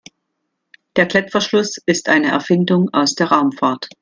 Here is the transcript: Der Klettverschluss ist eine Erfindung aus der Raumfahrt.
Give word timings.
Der 0.95 1.05
Klettverschluss 1.05 1.77
ist 1.85 2.09
eine 2.09 2.31
Erfindung 2.31 2.89
aus 2.91 3.13
der 3.13 3.27
Raumfahrt. 3.27 3.87